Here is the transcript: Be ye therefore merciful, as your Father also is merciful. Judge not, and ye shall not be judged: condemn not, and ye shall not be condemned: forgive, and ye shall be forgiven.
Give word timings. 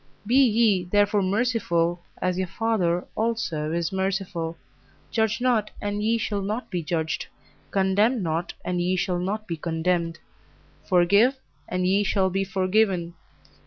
Be 0.25 0.33
ye 0.37 0.83
therefore 0.85 1.21
merciful, 1.21 2.01
as 2.19 2.35
your 2.35 2.47
Father 2.47 3.05
also 3.15 3.71
is 3.71 3.91
merciful. 3.91 4.57
Judge 5.11 5.39
not, 5.39 5.69
and 5.79 6.01
ye 6.01 6.17
shall 6.17 6.41
not 6.41 6.71
be 6.71 6.81
judged: 6.81 7.27
condemn 7.69 8.23
not, 8.23 8.51
and 8.65 8.81
ye 8.81 8.95
shall 8.95 9.19
not 9.19 9.45
be 9.47 9.57
condemned: 9.57 10.17
forgive, 10.89 11.37
and 11.67 11.85
ye 11.85 12.03
shall 12.03 12.31
be 12.31 12.43
forgiven. 12.43 13.13